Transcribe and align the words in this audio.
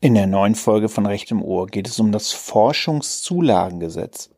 In 0.00 0.14
der 0.14 0.28
neuen 0.28 0.54
Folge 0.54 0.88
von 0.88 1.06
Recht 1.06 1.32
im 1.32 1.42
Ohr 1.42 1.66
geht 1.66 1.88
es 1.88 1.98
um 1.98 2.12
das 2.12 2.30
Forschungszulagengesetz. 2.30 4.30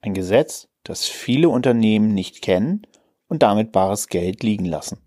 Ein 0.00 0.14
Gesetz, 0.14 0.68
das 0.84 1.06
viele 1.06 1.48
Unternehmen 1.48 2.14
nicht 2.14 2.40
kennen 2.40 2.82
und 3.26 3.42
damit 3.42 3.72
bares 3.72 4.06
Geld 4.06 4.44
liegen 4.44 4.64
lassen. 4.64 4.98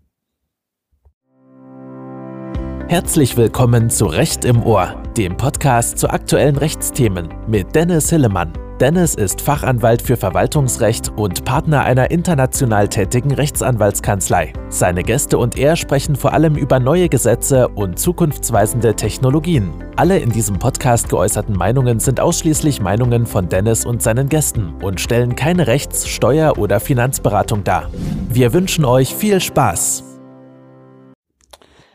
Herzlich 2.88 3.38
willkommen 3.38 3.88
zu 3.88 4.04
Recht 4.04 4.44
im 4.44 4.62
Ohr, 4.62 5.02
dem 5.16 5.38
Podcast 5.38 5.96
zu 5.96 6.10
aktuellen 6.10 6.56
Rechtsthemen 6.56 7.32
mit 7.48 7.74
Dennis 7.74 8.10
Hillemann. 8.10 8.52
Dennis 8.80 9.14
ist 9.14 9.40
Fachanwalt 9.40 10.02
für 10.02 10.16
Verwaltungsrecht 10.16 11.12
und 11.16 11.44
Partner 11.44 11.82
einer 11.82 12.10
international 12.10 12.88
tätigen 12.88 13.32
Rechtsanwaltskanzlei. 13.32 14.52
Seine 14.70 15.02
Gäste 15.02 15.38
und 15.38 15.56
er 15.56 15.76
sprechen 15.76 16.16
vor 16.16 16.32
allem 16.32 16.56
über 16.56 16.80
neue 16.80 17.08
Gesetze 17.08 17.68
und 17.68 17.98
zukunftsweisende 17.98 18.96
Technologien. 18.96 19.72
Alle 19.96 20.18
in 20.18 20.30
diesem 20.30 20.58
Podcast 20.58 21.10
geäußerten 21.10 21.56
Meinungen 21.56 22.00
sind 22.00 22.18
ausschließlich 22.18 22.80
Meinungen 22.80 23.26
von 23.26 23.48
Dennis 23.48 23.84
und 23.84 24.02
seinen 24.02 24.28
Gästen 24.28 24.74
und 24.82 25.00
stellen 25.00 25.36
keine 25.36 25.66
Rechts-, 25.66 26.08
Steuer- 26.08 26.58
oder 26.58 26.80
Finanzberatung 26.80 27.62
dar. 27.62 27.88
Wir 28.30 28.52
wünschen 28.52 28.84
euch 28.84 29.14
viel 29.14 29.40
Spaß. 29.40 30.04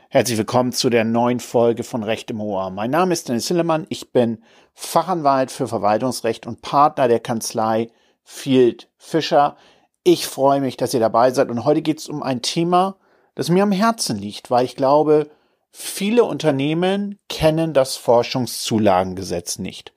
Herzlich 0.09 0.37
willkommen 0.37 0.71
zu 0.71 0.89
der 0.89 1.03
neuen 1.03 1.41
Folge 1.41 1.83
von 1.83 2.01
Recht 2.01 2.31
im 2.31 2.39
Ohr. 2.39 2.69
Mein 2.69 2.91
Name 2.91 3.11
ist 3.11 3.27
Dennis 3.27 3.49
Hillemann. 3.49 3.85
Ich 3.89 4.13
bin 4.13 4.37
Fachanwalt 4.79 5.49
für 5.49 5.67
Verwaltungsrecht 5.67 6.45
und 6.45 6.61
Partner 6.61 7.07
der 7.07 7.19
Kanzlei 7.19 7.89
Field 8.23 8.89
Fischer. 8.95 9.57
Ich 10.03 10.27
freue 10.27 10.61
mich, 10.61 10.77
dass 10.77 10.93
ihr 10.93 10.99
dabei 10.99 11.31
seid 11.31 11.49
und 11.49 11.65
heute 11.65 11.81
geht 11.81 11.97
es 11.97 12.07
um 12.07 12.21
ein 12.21 12.43
Thema, 12.43 12.95
das 13.33 13.49
mir 13.49 13.63
am 13.63 13.71
Herzen 13.71 14.19
liegt, 14.19 14.51
weil 14.51 14.65
ich 14.65 14.75
glaube, 14.75 15.31
viele 15.71 16.23
Unternehmen 16.25 17.17
kennen 17.27 17.73
das 17.73 17.97
Forschungszulagengesetz 17.97 19.57
nicht. 19.57 19.93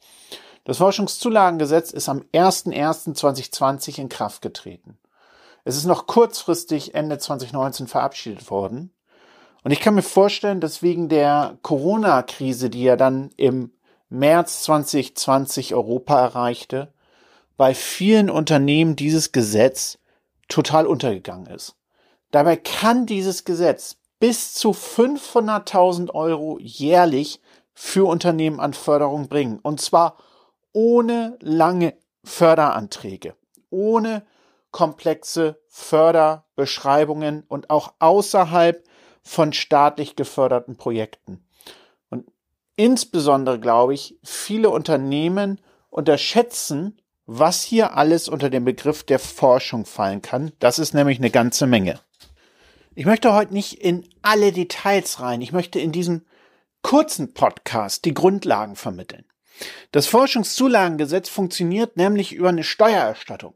Das 0.65 0.79
Forschungszulagengesetz 0.79 1.91
ist 1.91 2.09
am 2.09 2.23
01.01.2020 2.33 3.99
in 3.99 4.09
Kraft 4.09 4.41
getreten. 4.41 4.99
Es 5.63 5.77
ist 5.77 5.85
noch 5.85 6.07
kurzfristig 6.07 6.95
Ende 6.95 7.19
2019 7.19 7.87
verabschiedet 7.87 8.51
worden 8.51 8.95
und 9.63 9.73
ich 9.73 9.81
kann 9.81 9.95
mir 9.95 10.03
vorstellen, 10.03 10.61
dass 10.61 10.81
wegen 10.81 11.11
der 11.11 11.59
Corona-Krise, 11.61 12.71
die 12.71 12.85
ja 12.85 12.97
dann 12.97 13.31
im 13.37 13.73
März 14.11 14.65
2020 14.65 15.75
Europa 15.75 16.21
erreichte, 16.21 16.93
bei 17.57 17.75
vielen 17.75 18.29
Unternehmen 18.29 18.97
dieses 18.97 19.33
Gesetz 19.33 19.99
total 20.49 20.87
untergegangen 20.87 21.47
ist. 21.47 21.77
Dabei 22.31 22.57
kann 22.57 23.07
dieses 23.07 23.45
Gesetz 23.45 23.97
bis 24.19 24.55
zu 24.55 24.71
500.000 24.71 26.11
Euro 26.13 26.59
jährlich 26.61 27.41
für 27.73 28.07
Unternehmen 28.07 28.61
an 28.61 28.75
Förderung 28.75 29.29
bringen. 29.29 29.59
Und 29.63 29.81
zwar 29.81 30.17
ohne 30.73 31.39
lange 31.41 31.95
Förderanträge, 32.25 33.35
ohne 33.71 34.23
komplexe 34.71 35.61
Förderbeschreibungen 35.67 37.45
und 37.49 37.71
auch 37.71 37.95
außerhalb 37.99 38.85
von 39.23 39.53
staatlich 39.53 40.17
geförderten 40.17 40.77
Projekten. 40.77 41.45
Insbesondere 42.81 43.61
glaube 43.61 43.93
ich, 43.93 44.19
viele 44.25 44.71
Unternehmen 44.71 45.61
unterschätzen, 45.91 46.99
was 47.27 47.63
hier 47.63 47.95
alles 47.95 48.27
unter 48.27 48.49
den 48.49 48.65
Begriff 48.65 49.03
der 49.03 49.19
Forschung 49.19 49.85
fallen 49.85 50.23
kann. 50.23 50.53
Das 50.61 50.79
ist 50.79 50.95
nämlich 50.95 51.19
eine 51.19 51.29
ganze 51.29 51.67
Menge. 51.67 52.01
Ich 52.95 53.05
möchte 53.05 53.35
heute 53.35 53.53
nicht 53.53 53.75
in 53.85 54.09
alle 54.23 54.51
Details 54.51 55.21
rein. 55.21 55.43
Ich 55.43 55.53
möchte 55.53 55.79
in 55.79 55.93
diesem 55.93 56.25
kurzen 56.81 57.35
Podcast 57.35 58.07
die 58.07 58.15
Grundlagen 58.15 58.77
vermitteln. 58.77 59.27
Das 59.93 60.07
Forschungszulagengesetz 60.07 61.29
funktioniert 61.29 61.99
nämlich 61.99 62.33
über 62.33 62.49
eine 62.49 62.65
Steuererstattung. 62.65 63.53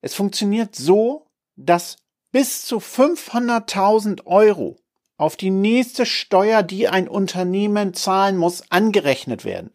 Es 0.00 0.14
funktioniert 0.14 0.74
so, 0.74 1.26
dass 1.56 1.98
bis 2.30 2.64
zu 2.64 2.78
500.000 2.78 4.24
Euro 4.24 4.78
auf 5.16 5.36
die 5.36 5.50
nächste 5.50 6.06
Steuer, 6.06 6.62
die 6.62 6.88
ein 6.88 7.08
Unternehmen 7.08 7.94
zahlen 7.94 8.36
muss, 8.36 8.70
angerechnet 8.70 9.44
werden. 9.44 9.72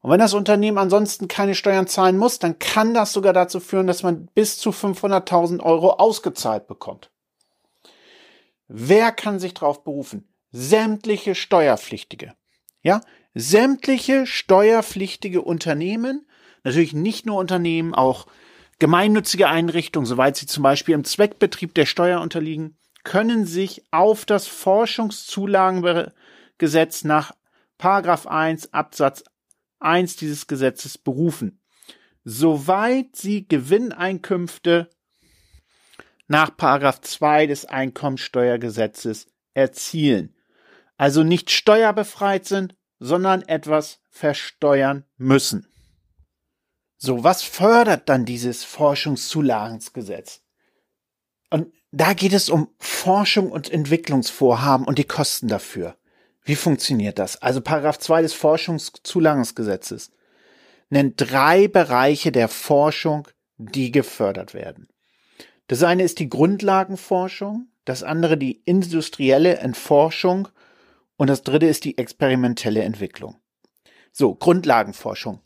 Und 0.00 0.10
wenn 0.10 0.18
das 0.18 0.34
Unternehmen 0.34 0.78
ansonsten 0.78 1.28
keine 1.28 1.54
Steuern 1.54 1.86
zahlen 1.86 2.18
muss, 2.18 2.40
dann 2.40 2.58
kann 2.58 2.92
das 2.92 3.12
sogar 3.12 3.32
dazu 3.32 3.60
führen, 3.60 3.86
dass 3.86 4.02
man 4.02 4.26
bis 4.34 4.58
zu 4.58 4.70
500.000 4.70 5.60
Euro 5.60 5.92
ausgezahlt 5.92 6.66
bekommt. 6.66 7.10
Wer 8.66 9.12
kann 9.12 9.38
sich 9.38 9.54
darauf 9.54 9.84
berufen? 9.84 10.28
Sämtliche 10.50 11.34
Steuerpflichtige. 11.34 12.34
Ja, 12.82 13.00
sämtliche 13.34 14.26
steuerpflichtige 14.26 15.42
Unternehmen, 15.42 16.26
natürlich 16.64 16.92
nicht 16.92 17.24
nur 17.24 17.38
Unternehmen, 17.38 17.94
auch 17.94 18.26
Gemeinnützige 18.80 19.48
Einrichtungen, 19.48 20.06
soweit 20.06 20.36
sie 20.36 20.46
zum 20.46 20.64
Beispiel 20.64 20.96
im 20.96 21.04
Zweckbetrieb 21.04 21.74
der 21.74 21.86
Steuer 21.86 22.20
unterliegen, 22.20 22.76
können 23.04 23.46
sich 23.46 23.84
auf 23.90 24.24
das 24.24 24.46
Forschungszulagengesetz 24.46 27.04
nach 27.04 27.32
Paragraph 27.78 28.26
1 28.26 28.72
Absatz 28.72 29.24
1 29.80 30.16
dieses 30.16 30.46
Gesetzes 30.46 30.98
berufen, 30.98 31.60
soweit 32.24 33.16
sie 33.16 33.48
Gewinneinkünfte 33.48 34.88
nach 36.28 36.56
Paragraph 36.56 37.00
2 37.00 37.46
des 37.46 37.64
Einkommensteuergesetzes 37.64 39.26
erzielen, 39.54 40.36
also 40.96 41.24
nicht 41.24 41.50
steuerbefreit 41.50 42.46
sind, 42.46 42.76
sondern 43.00 43.42
etwas 43.42 44.00
versteuern 44.08 45.04
müssen. 45.16 45.66
So, 46.96 47.24
was 47.24 47.42
fördert 47.42 48.08
dann 48.08 48.24
dieses 48.24 48.62
Forschungszulagensgesetz? 48.62 50.44
Und 51.50 51.74
da 51.92 52.14
geht 52.14 52.32
es 52.32 52.48
um 52.48 52.68
Forschung 52.78 53.52
und 53.52 53.70
Entwicklungsvorhaben 53.70 54.86
und 54.86 54.98
die 54.98 55.04
Kosten 55.04 55.46
dafür. 55.46 55.96
Wie 56.42 56.56
funktioniert 56.56 57.18
das? 57.18 57.40
Also 57.40 57.60
Paragraph 57.60 57.98
2 57.98 58.22
des 58.22 58.32
Forschungszulagensgesetzes 58.32 60.10
nennt 60.88 61.14
drei 61.16 61.68
Bereiche 61.68 62.32
der 62.32 62.48
Forschung, 62.48 63.28
die 63.58 63.92
gefördert 63.92 64.54
werden. 64.54 64.88
Das 65.68 65.82
eine 65.82 66.02
ist 66.02 66.18
die 66.18 66.28
Grundlagenforschung, 66.28 67.68
das 67.84 68.02
andere 68.02 68.36
die 68.36 68.62
industrielle 68.64 69.56
Entforschung 69.56 70.48
und 71.16 71.28
das 71.28 71.42
dritte 71.42 71.66
ist 71.66 71.84
die 71.84 71.98
experimentelle 71.98 72.82
Entwicklung. 72.82 73.36
So, 74.12 74.34
Grundlagenforschung. 74.34 75.40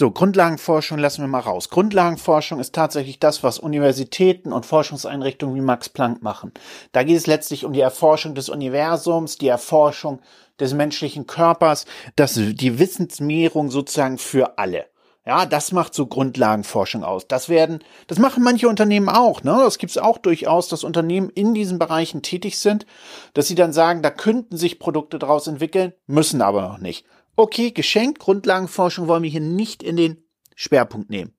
So, 0.00 0.12
Grundlagenforschung 0.12 0.96
lassen 0.98 1.22
wir 1.22 1.26
mal 1.26 1.40
raus. 1.40 1.70
Grundlagenforschung 1.70 2.60
ist 2.60 2.72
tatsächlich 2.72 3.18
das, 3.18 3.42
was 3.42 3.58
Universitäten 3.58 4.52
und 4.52 4.64
Forschungseinrichtungen 4.64 5.56
wie 5.56 5.60
Max 5.60 5.88
Planck 5.88 6.22
machen. 6.22 6.52
Da 6.92 7.02
geht 7.02 7.16
es 7.16 7.26
letztlich 7.26 7.64
um 7.64 7.72
die 7.72 7.80
Erforschung 7.80 8.36
des 8.36 8.48
Universums, 8.48 9.38
die 9.38 9.48
Erforschung 9.48 10.20
des 10.60 10.72
menschlichen 10.72 11.26
Körpers, 11.26 11.84
das, 12.14 12.34
die 12.34 12.78
Wissensmehrung 12.78 13.72
sozusagen 13.72 14.18
für 14.18 14.56
alle. 14.56 14.86
Ja, 15.26 15.46
das 15.46 15.72
macht 15.72 15.94
so 15.94 16.06
Grundlagenforschung 16.06 17.02
aus. 17.02 17.26
Das 17.26 17.48
werden, 17.48 17.80
das 18.06 18.20
machen 18.20 18.44
manche 18.44 18.68
Unternehmen 18.68 19.08
auch. 19.08 19.42
Ne? 19.42 19.62
Das 19.64 19.78
gibt 19.78 19.90
es 19.90 19.98
auch 19.98 20.18
durchaus, 20.18 20.68
dass 20.68 20.84
Unternehmen 20.84 21.28
in 21.28 21.54
diesen 21.54 21.80
Bereichen 21.80 22.22
tätig 22.22 22.60
sind, 22.60 22.86
dass 23.34 23.48
sie 23.48 23.56
dann 23.56 23.72
sagen, 23.72 24.00
da 24.02 24.10
könnten 24.10 24.56
sich 24.56 24.78
Produkte 24.78 25.18
daraus 25.18 25.48
entwickeln, 25.48 25.92
müssen 26.06 26.40
aber 26.40 26.62
noch 26.62 26.78
nicht. 26.78 27.04
Okay, 27.40 27.70
geschenkt, 27.70 28.18
Grundlagenforschung 28.18 29.06
wollen 29.06 29.22
wir 29.22 29.30
hier 29.30 29.40
nicht 29.40 29.84
in 29.84 29.94
den 29.94 30.24
Schwerpunkt 30.56 31.08
nehmen. 31.08 31.32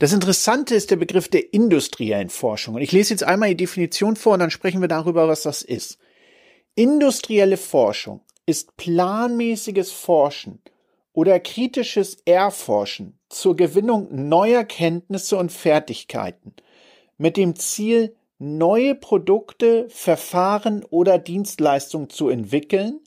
Das 0.00 0.12
Interessante 0.12 0.74
ist 0.74 0.90
der 0.90 0.96
Begriff 0.96 1.28
der 1.28 1.54
industriellen 1.54 2.30
Forschung. 2.30 2.74
Und 2.74 2.82
ich 2.82 2.90
lese 2.90 3.14
jetzt 3.14 3.22
einmal 3.22 3.50
die 3.50 3.58
Definition 3.58 4.16
vor 4.16 4.32
und 4.32 4.40
dann 4.40 4.50
sprechen 4.50 4.80
wir 4.80 4.88
darüber, 4.88 5.28
was 5.28 5.42
das 5.42 5.62
ist. 5.62 5.98
Industrielle 6.74 7.58
Forschung 7.58 8.22
ist 8.44 8.76
planmäßiges 8.76 9.92
Forschen 9.92 10.60
oder 11.12 11.38
kritisches 11.38 12.16
Erforschen 12.24 13.20
zur 13.28 13.54
Gewinnung 13.54 14.08
neuer 14.10 14.64
Kenntnisse 14.64 15.36
und 15.36 15.52
Fertigkeiten 15.52 16.54
mit 17.18 17.36
dem 17.36 17.54
Ziel, 17.54 18.16
neue 18.40 18.96
Produkte, 18.96 19.86
Verfahren 19.90 20.84
oder 20.90 21.18
Dienstleistungen 21.18 22.10
zu 22.10 22.28
entwickeln 22.28 22.98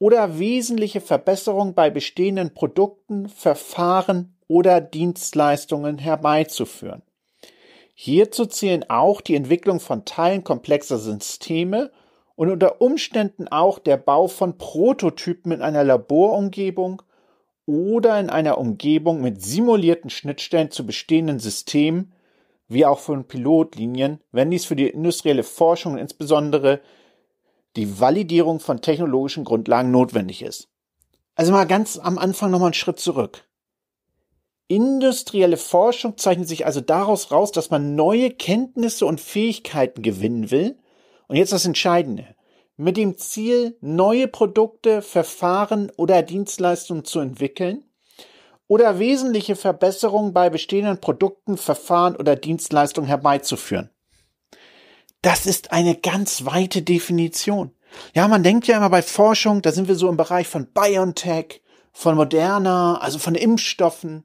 oder 0.00 0.38
wesentliche 0.38 1.00
Verbesserungen 1.00 1.74
bei 1.74 1.90
bestehenden 1.90 2.52
Produkten, 2.54 3.28
Verfahren 3.28 4.34
oder 4.48 4.80
Dienstleistungen 4.80 5.98
herbeizuführen. 5.98 7.02
Hierzu 7.94 8.46
zählen 8.46 8.88
auch 8.88 9.20
die 9.20 9.36
Entwicklung 9.36 9.78
von 9.78 10.06
Teilen 10.06 10.42
komplexer 10.42 10.98
Systeme 10.98 11.92
und 12.34 12.50
unter 12.50 12.80
Umständen 12.80 13.46
auch 13.48 13.78
der 13.78 13.98
Bau 13.98 14.26
von 14.26 14.56
Prototypen 14.56 15.52
in 15.52 15.60
einer 15.60 15.84
Laborumgebung 15.84 17.02
oder 17.66 18.18
in 18.18 18.30
einer 18.30 18.56
Umgebung 18.56 19.20
mit 19.20 19.42
simulierten 19.42 20.08
Schnittstellen 20.08 20.70
zu 20.70 20.86
bestehenden 20.86 21.40
Systemen, 21.40 22.12
wie 22.68 22.86
auch 22.86 23.00
von 23.00 23.24
Pilotlinien, 23.24 24.20
wenn 24.32 24.50
dies 24.50 24.64
für 24.64 24.76
die 24.76 24.88
industrielle 24.88 25.42
Forschung 25.42 25.92
und 25.92 25.98
insbesondere 25.98 26.80
die 27.76 28.00
Validierung 28.00 28.60
von 28.60 28.80
technologischen 28.80 29.44
Grundlagen 29.44 29.90
notwendig 29.90 30.42
ist. 30.42 30.68
Also 31.34 31.52
mal 31.52 31.66
ganz 31.66 31.98
am 31.98 32.18
Anfang 32.18 32.50
nochmal 32.50 32.68
einen 32.68 32.74
Schritt 32.74 32.98
zurück. 32.98 33.46
Industrielle 34.68 35.56
Forschung 35.56 36.16
zeichnet 36.16 36.46
sich 36.46 36.64
also 36.64 36.80
daraus 36.80 37.32
raus, 37.32 37.50
dass 37.50 37.70
man 37.70 37.96
neue 37.96 38.30
Kenntnisse 38.30 39.04
und 39.04 39.20
Fähigkeiten 39.20 40.02
gewinnen 40.02 40.50
will. 40.50 40.78
Und 41.26 41.36
jetzt 41.36 41.52
das 41.52 41.64
Entscheidende. 41.64 42.36
Mit 42.76 42.96
dem 42.96 43.18
Ziel, 43.18 43.76
neue 43.80 44.28
Produkte, 44.28 45.02
Verfahren 45.02 45.90
oder 45.96 46.22
Dienstleistungen 46.22 47.04
zu 47.04 47.20
entwickeln 47.20 47.84
oder 48.68 49.00
wesentliche 49.00 49.56
Verbesserungen 49.56 50.32
bei 50.32 50.48
bestehenden 50.48 51.00
Produkten, 51.00 51.56
Verfahren 51.56 52.14
oder 52.14 52.36
Dienstleistungen 52.36 53.08
herbeizuführen. 53.08 53.90
Das 55.22 55.44
ist 55.44 55.72
eine 55.72 55.96
ganz 55.96 56.46
weite 56.46 56.82
Definition. 56.82 57.72
Ja, 58.14 58.26
man 58.28 58.42
denkt 58.42 58.66
ja 58.66 58.76
immer 58.76 58.90
bei 58.90 59.02
Forschung, 59.02 59.62
da 59.62 59.72
sind 59.72 59.88
wir 59.88 59.94
so 59.94 60.08
im 60.08 60.16
Bereich 60.16 60.48
von 60.48 60.66
BioNTech, 60.66 61.62
von 61.92 62.14
Moderna, 62.14 62.98
also 62.98 63.18
von 63.18 63.34
Impfstoffen, 63.34 64.24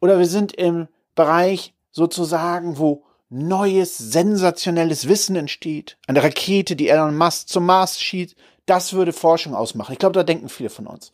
oder 0.00 0.18
wir 0.18 0.26
sind 0.26 0.52
im 0.52 0.88
Bereich 1.14 1.74
sozusagen, 1.90 2.78
wo 2.78 3.04
neues, 3.30 3.96
sensationelles 3.96 5.08
Wissen 5.08 5.36
entsteht. 5.36 5.96
Eine 6.06 6.22
Rakete, 6.22 6.76
die 6.76 6.88
Elon 6.88 7.16
Musk 7.16 7.48
zum 7.48 7.64
Mars 7.64 8.00
schießt, 8.00 8.36
das 8.66 8.92
würde 8.92 9.12
Forschung 9.12 9.54
ausmachen. 9.54 9.92
Ich 9.92 9.98
glaube, 9.98 10.14
da 10.14 10.22
denken 10.22 10.48
viele 10.48 10.70
von 10.70 10.86
uns. 10.86 11.12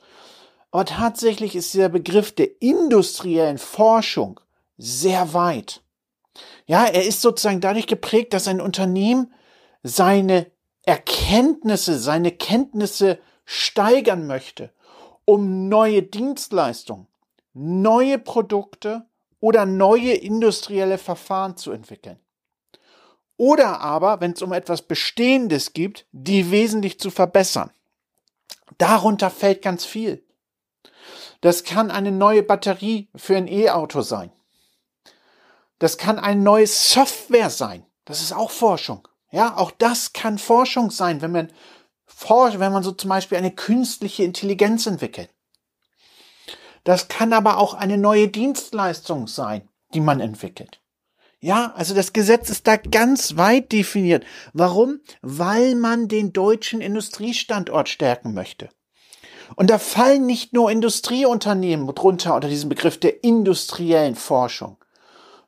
Aber 0.71 0.85
tatsächlich 0.85 1.55
ist 1.55 1.75
der 1.75 1.91
Begriff 1.91 2.35
der 2.35 2.61
industriellen 2.61 3.59
Forschung 3.59 4.41
sehr 4.79 5.35
weit. 5.35 5.83
Ja, 6.73 6.87
er 6.87 7.05
ist 7.05 7.21
sozusagen 7.21 7.61
dadurch 7.61 7.87
geprägt, 7.87 8.33
dass 8.33 8.49
ein 8.49 8.59
Unternehmen 8.59 9.31
seine 9.83 10.51
Erkenntnisse, 10.87 11.99
seine 11.99 12.33
Kenntnisse 12.33 13.19
steigern 13.45 14.27
möchte, 14.27 14.73
um 15.27 15.69
neue 15.69 16.03
Dienstleistungen, 16.03 17.09
neue 17.53 18.19
Produkte 18.19 19.05
oder 19.39 19.67
neue 19.67 20.15
industrielle 20.15 20.97
Verfahren 20.97 21.59
zu 21.59 21.73
entwickeln. 21.73 22.19
Oder 23.37 23.83
aber, 23.83 24.23
wenn 24.23 24.33
es 24.33 24.41
um 24.41 24.55
etwas 24.55 24.81
Bestehendes 24.81 25.75
gibt, 25.75 26.07
die 26.13 26.51
wesentlich 26.51 26.99
zu 26.99 27.11
verbessern. 27.11 27.71
Darunter 28.79 29.29
fällt 29.29 29.61
ganz 29.61 29.85
viel. 29.85 30.25
Das 31.43 31.65
kann 31.65 31.91
eine 31.91 32.13
neue 32.13 32.43
Batterie 32.43 33.11
für 33.15 33.37
ein 33.37 33.47
E-Auto 33.47 34.01
sein. 34.01 34.33
Das 35.83 35.99
kann 35.99 36.21
eine 36.21 36.41
neue 36.41 36.69
Software 36.69 37.51
sein. 37.51 37.85
Das 38.05 38.21
ist 38.21 38.33
auch 38.33 38.53
Forschung. 38.53 39.09
Ja, 39.33 39.57
auch 39.57 39.73
das 39.73 40.13
kann 40.13 40.39
Forschung 40.39 40.93
sein, 40.93 41.23
wenn 41.23 41.33
man 41.33 41.53
forscht, 42.07 42.61
wenn 42.61 42.71
man 42.71 42.85
so 42.85 42.93
zum 42.93 43.11
Beispiel 43.11 43.37
eine 43.37 43.51
künstliche 43.51 44.23
Intelligenz 44.23 44.87
entwickelt. 44.87 45.31
Das 46.85 47.09
kann 47.09 47.33
aber 47.33 47.59
auch 47.59 47.75
eine 47.75 47.99
neue 47.99 48.29
Dienstleistung 48.29 49.27
sein, 49.27 49.69
die 49.93 49.99
man 49.99 50.21
entwickelt. 50.21 50.81
Ja, 51.41 51.73
also 51.75 51.97
das 51.97 52.13
Gesetz 52.13 52.49
ist 52.49 52.69
da 52.69 52.77
ganz 52.77 53.37
weit 53.37 53.73
definiert. 53.73 54.25
Warum? 54.53 55.01
Weil 55.21 55.75
man 55.75 56.07
den 56.07 56.33
deutschen 56.33 56.81
Industriestandort 56.81 57.89
stärken 57.89 58.35
möchte. 58.35 58.69
Und 59.57 59.69
da 59.69 59.81
fallen 59.81 60.27
nicht 60.27 60.53
nur 60.53 60.71
Industrieunternehmen 60.71 61.93
drunter 61.93 62.37
unter 62.37 62.49
diesem 62.49 62.69
Begriff 62.69 63.01
der 63.01 63.25
industriellen 63.25 64.15
Forschung, 64.15 64.77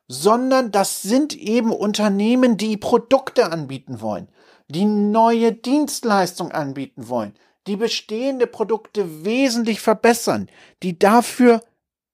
sondern 0.07 0.71
das 0.71 1.01
sind 1.01 1.35
eben 1.35 1.71
Unternehmen, 1.71 2.57
die 2.57 2.77
Produkte 2.77 3.51
anbieten 3.51 4.01
wollen, 4.01 4.29
die 4.67 4.85
neue 4.85 5.51
Dienstleistungen 5.51 6.51
anbieten 6.51 7.09
wollen, 7.09 7.33
die 7.67 7.75
bestehende 7.75 8.47
Produkte 8.47 9.25
wesentlich 9.25 9.81
verbessern, 9.81 10.49
die 10.83 10.99
dafür 10.99 11.61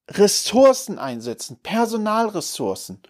Ressourcen 0.09 0.99
einsetzen, 0.99 1.59
Personalressourcen, 1.61 3.01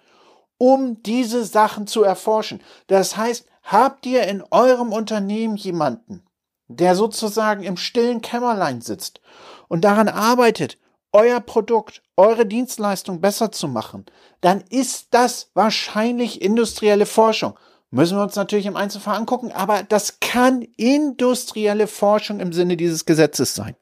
um 0.57 1.01
diese 1.03 1.45
Sachen 1.45 1.87
zu 1.87 2.03
erforschen. 2.03 2.61
Das 2.87 3.17
heißt, 3.17 3.45
habt 3.63 4.05
ihr 4.05 4.23
in 4.23 4.43
eurem 4.51 4.91
Unternehmen 4.91 5.55
jemanden, 5.55 6.23
der 6.67 6.95
sozusagen 6.95 7.63
im 7.63 7.77
stillen 7.77 8.21
Kämmerlein 8.21 8.81
sitzt 8.81 9.21
und 9.67 9.81
daran 9.81 10.07
arbeitet, 10.07 10.77
euer 11.13 11.39
Produkt, 11.39 12.01
eure 12.15 12.45
Dienstleistung 12.45 13.21
besser 13.21 13.51
zu 13.51 13.67
machen, 13.67 14.05
dann 14.39 14.63
ist 14.69 15.07
das 15.11 15.49
wahrscheinlich 15.53 16.41
industrielle 16.41 17.05
Forschung. 17.05 17.57
Müssen 17.89 18.17
wir 18.17 18.23
uns 18.23 18.35
natürlich 18.35 18.65
im 18.65 18.77
Einzelfall 18.77 19.17
angucken, 19.17 19.51
aber 19.51 19.83
das 19.83 20.21
kann 20.21 20.61
industrielle 20.77 21.87
Forschung 21.87 22.39
im 22.39 22.53
Sinne 22.53 22.77
dieses 22.77 23.05
Gesetzes 23.05 23.53
sein. 23.53 23.75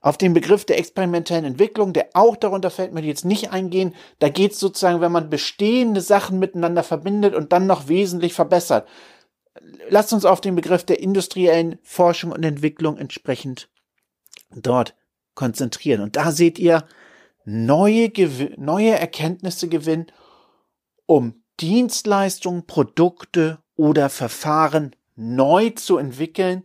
Auf 0.00 0.16
den 0.16 0.32
Begriff 0.32 0.64
der 0.64 0.78
experimentellen 0.78 1.44
Entwicklung, 1.44 1.92
der 1.92 2.08
auch 2.14 2.36
darunter 2.36 2.70
fällt, 2.70 2.94
möchte 2.94 3.06
ich 3.06 3.14
jetzt 3.14 3.24
nicht 3.26 3.52
eingehen. 3.52 3.94
Da 4.18 4.30
geht 4.30 4.52
es 4.52 4.60
sozusagen, 4.60 5.02
wenn 5.02 5.12
man 5.12 5.28
bestehende 5.28 6.00
Sachen 6.00 6.38
miteinander 6.38 6.82
verbindet 6.82 7.34
und 7.34 7.52
dann 7.52 7.66
noch 7.66 7.88
wesentlich 7.88 8.32
verbessert. 8.32 8.88
Lasst 9.90 10.14
uns 10.14 10.24
auf 10.24 10.40
den 10.40 10.56
Begriff 10.56 10.84
der 10.84 11.00
industriellen 11.00 11.78
Forschung 11.82 12.32
und 12.32 12.42
Entwicklung 12.42 12.96
entsprechend 12.96 13.68
dort 14.54 14.94
konzentrieren. 15.34 16.00
Und 16.00 16.16
da 16.16 16.32
seht 16.32 16.58
ihr 16.58 16.86
neue, 17.44 18.10
neue 18.56 18.98
Erkenntnisse 18.98 19.68
gewinnen, 19.68 20.06
um 21.06 21.42
Dienstleistungen, 21.60 22.66
Produkte 22.66 23.58
oder 23.76 24.08
Verfahren 24.08 24.94
neu 25.16 25.70
zu 25.70 25.98
entwickeln 25.98 26.64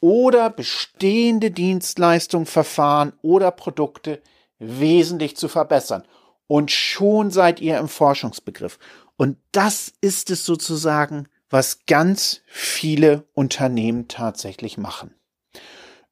oder 0.00 0.48
bestehende 0.50 1.50
Dienstleistungen, 1.50 2.46
Verfahren 2.46 3.12
oder 3.22 3.50
Produkte 3.50 4.22
wesentlich 4.58 5.36
zu 5.36 5.48
verbessern. 5.48 6.04
Und 6.46 6.70
schon 6.70 7.30
seid 7.30 7.60
ihr 7.60 7.78
im 7.78 7.88
Forschungsbegriff. 7.88 8.78
Und 9.16 9.36
das 9.52 9.92
ist 10.00 10.30
es 10.30 10.44
sozusagen, 10.44 11.28
was 11.50 11.84
ganz 11.86 12.40
viele 12.46 13.24
Unternehmen 13.34 14.08
tatsächlich 14.08 14.78
machen. 14.78 15.14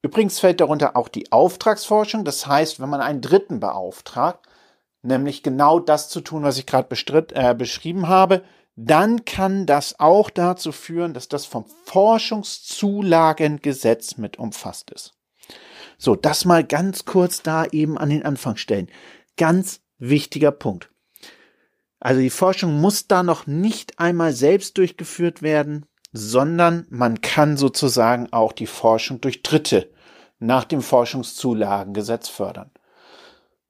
Übrigens 0.03 0.39
fällt 0.39 0.61
darunter 0.61 0.97
auch 0.97 1.09
die 1.09 1.33
Auftragsforschung. 1.33 2.25
Das 2.25 2.47
heißt, 2.47 2.79
wenn 2.81 2.89
man 2.89 3.01
einen 3.01 3.21
Dritten 3.21 3.59
beauftragt, 3.61 4.47
nämlich 5.03 5.43
genau 5.43 5.81
das 5.81 6.09
zu 6.09 6.21
tun, 6.21 6.45
was 6.45 6.59
ich 6.59 6.67
gerade 6.67 6.97
äh, 7.35 7.55
beschrieben 7.55 8.07
habe, 8.09 8.45
dann 8.77 9.25
kann 9.25 9.67
das 9.67 9.99
auch 9.99 10.31
dazu 10.31 10.71
führen, 10.71 11.13
dass 11.13 11.27
das 11.29 11.47
vom 11.47 11.65
Forschungszulagengesetz 11.85 14.19
mit 14.19 14.39
umfasst 14.39 14.93
ist. 14.93 15.15
So, 15.99 16.15
das 16.15 16.45
mal 16.45 16.63
ganz 16.63 17.05
kurz 17.05 17.43
da 17.43 17.67
eben 17.67 17.99
an 17.99 18.11
den 18.11 18.25
Anfang 18.25 18.57
stellen. 18.57 18.89
Ganz 19.37 19.81
wichtiger 19.99 20.53
Punkt. 20.53 20.93
Also 21.99 22.21
die 22.21 22.31
Forschung 22.31 22.81
muss 22.81 23.09
da 23.09 23.25
noch 23.25 23.49
nicht 23.49 23.99
einmal 23.99 24.33
selbst 24.33 24.79
durchgeführt 24.79 25.43
werden, 25.43 25.87
sondern 26.13 26.87
man 26.91 27.21
kann 27.21 27.57
sozusagen 27.57 28.33
auch 28.33 28.53
die 28.53 28.67
Forschung 28.67 29.21
durch 29.21 29.43
Dritte 29.43 29.91
nach 30.39 30.65
dem 30.65 30.83
Forschungszulagengesetz 30.83 32.29
fördern. 32.29 32.71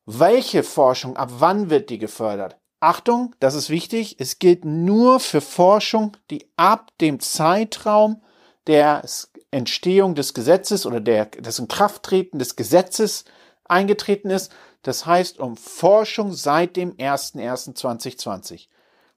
Welche 0.07 0.62
Forschung, 0.62 1.16
ab 1.16 1.30
wann 1.38 1.71
wird 1.71 1.90
die 1.90 1.99
gefördert? 1.99 2.57
Achtung, 2.80 3.35
das 3.40 3.54
ist 3.54 3.71
wichtig, 3.71 4.16
es 4.21 4.38
gilt 4.38 4.64
nur 4.64 5.21
für 5.21 5.40
Forschung, 5.40 6.16
die 6.30 6.49
ab 6.57 6.90
dem 7.00 7.18
Zeitraum 7.21 8.23
der 8.66 9.02
Entstehung 9.50 10.14
des 10.14 10.35
Gesetzes 10.35 10.87
oder 10.87 11.00
der, 11.00 11.26
des 11.26 11.59
Inkrafttreten 11.59 12.38
des 12.38 12.54
Gesetzes 12.54 13.25
eingetreten 13.64 14.30
ist. 14.30 14.52
Das 14.83 15.07
heißt 15.07 15.40
um 15.40 15.57
Forschung 15.57 16.33
seit 16.33 16.76
dem 16.76 16.95
01.01.2020. 16.97 18.68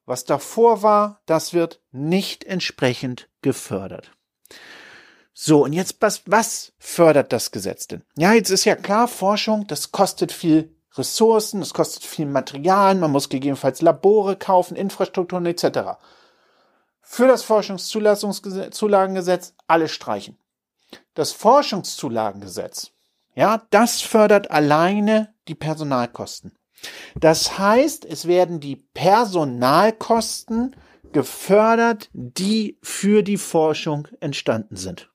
Was 0.05 0.25
davor 0.25 0.81
war, 0.81 1.22
das 1.25 1.53
wird 1.53 1.81
nicht 1.91 2.43
entsprechend 2.43 3.29
gefördert. 3.41 4.12
So, 5.34 5.63
und 5.63 5.74
jetzt 5.74 5.98
was, 6.01 6.24
was 6.25 6.74
fördert 6.77 7.34
das 7.34 7.51
Gesetz 7.51 7.88
denn? 7.88 8.03
Ja, 8.17 8.34
jetzt 8.34 8.50
ist 8.50 8.65
ja 8.65 8.75
klar, 8.75 9.08
Forschung, 9.08 9.67
das 9.67 9.91
kostet 9.91 10.31
viel 10.31 10.75
Ressourcen, 10.96 11.62
es 11.62 11.74
kostet 11.74 12.03
viel 12.03 12.25
Material, 12.25 12.96
man 12.96 13.12
muss 13.12 13.29
gegebenenfalls 13.29 13.81
Labore 13.81 14.36
kaufen, 14.36 14.75
Infrastrukturen 14.75 15.46
etc. 15.46 15.98
Für 17.01 17.27
das 17.27 17.43
Forschungszulagengesetz 17.43 19.53
alle 19.67 19.88
streichen. 19.88 20.38
Das 21.13 21.31
Forschungszulagengesetz, 21.31 22.91
ja, 23.34 23.65
das 23.70 24.01
fördert 24.01 24.51
alleine 24.51 25.34
die 25.48 25.55
Personalkosten. 25.55 26.58
Das 27.19 27.57
heißt, 27.57 28.05
es 28.05 28.27
werden 28.27 28.59
die 28.59 28.77
Personalkosten 28.93 30.75
gefördert, 31.11 32.09
die 32.13 32.77
für 32.81 33.23
die 33.23 33.38
Forschung 33.38 34.07
entstanden 34.19 34.75
sind. 34.75 35.09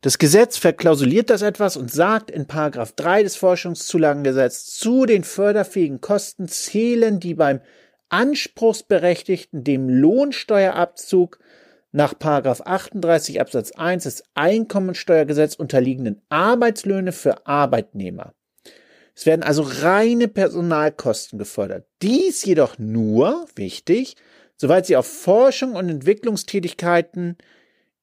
Das 0.00 0.18
Gesetz 0.18 0.56
verklausuliert 0.56 1.30
das 1.30 1.42
etwas 1.42 1.76
und 1.76 1.92
sagt 1.92 2.28
in 2.28 2.46
Paragraph 2.46 2.92
3 2.92 3.22
des 3.22 3.36
Forschungszulagengesetzes, 3.36 4.66
zu 4.74 5.06
den 5.06 5.22
förderfähigen 5.22 6.00
Kosten 6.00 6.48
zählen 6.48 7.20
die 7.20 7.34
beim 7.34 7.60
Anspruchsberechtigten 8.08 9.62
dem 9.62 9.88
Lohnsteuerabzug 9.88 11.38
nach 11.92 12.14
38 12.18 13.40
Absatz 13.40 13.70
1 13.72 14.02
des 14.02 14.24
Einkommensteuergesetz 14.34 15.54
unterliegenden 15.54 16.20
Arbeitslöhne 16.30 17.12
für 17.12 17.46
Arbeitnehmer. 17.46 18.34
Es 19.14 19.26
werden 19.26 19.42
also 19.42 19.62
reine 19.62 20.28
Personalkosten 20.28 21.38
gefordert. 21.38 21.86
Dies 22.00 22.44
jedoch 22.44 22.78
nur, 22.78 23.46
wichtig, 23.54 24.16
soweit 24.56 24.86
sie 24.86 24.96
auf 24.96 25.06
Forschung 25.06 25.74
und 25.74 25.88
Entwicklungstätigkeiten 25.88 27.36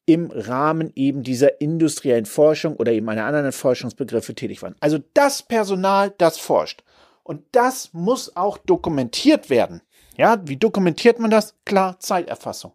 im 0.06 0.32
Rahmen 0.32 0.92
eben 0.96 1.24
dieser 1.24 1.62
industriellen 1.62 2.25
Forschung 2.25 2.75
oder 2.75 2.92
eben 2.92 3.08
einer 3.10 3.25
anderen 3.25 3.51
Forschungsbegriffe 3.51 4.34
tätig 4.34 4.62
waren. 4.62 4.75
Also 4.80 5.00
das 5.13 5.44
Personal, 5.44 6.13
das 6.18 6.38
forscht. 6.38 6.84
Und 7.24 7.44
das 7.51 7.94
muss 7.94 8.36
auch 8.36 8.58
dokumentiert 8.58 9.50
werden. 9.50 9.82
Ja, 10.18 10.42
wie 10.46 10.58
dokumentiert 10.58 11.20
man 11.20 11.30
das? 11.30 11.56
Klar, 11.63 12.00
Zeiterfassung. 12.00 12.74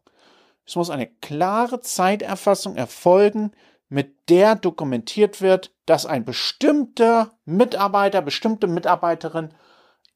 Es 0.66 0.76
muss 0.76 0.90
eine 0.90 1.08
klare 1.20 1.80
Zeiterfassung 1.80 2.76
erfolgen, 2.76 3.50
mit 3.88 4.28
der 4.28 4.56
dokumentiert 4.56 5.40
wird, 5.40 5.72
dass 5.86 6.06
ein 6.06 6.24
bestimmter 6.24 7.32
Mitarbeiter, 7.44 8.22
bestimmte 8.22 8.66
Mitarbeiterin 8.66 9.50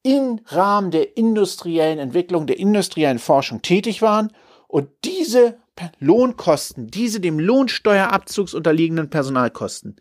im 0.03 0.39
Rahmen 0.45 0.91
der 0.91 1.17
industriellen 1.17 1.99
Entwicklung, 1.99 2.47
der 2.47 2.59
industriellen 2.59 3.19
Forschung 3.19 3.61
tätig 3.61 4.01
waren 4.01 4.31
und 4.67 4.89
diese 5.03 5.57
Lohnkosten, 5.99 6.87
diese 6.87 7.19
dem 7.19 7.39
Lohnsteuerabzugs 7.39 8.53
unterliegenden 8.53 9.09
Personalkosten, 9.09 9.97